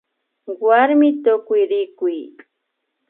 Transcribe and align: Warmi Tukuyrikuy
Warmi 0.67 1.09
Tukuyrikuy 1.23 2.17